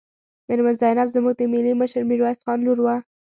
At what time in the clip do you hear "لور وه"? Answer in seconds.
2.65-2.95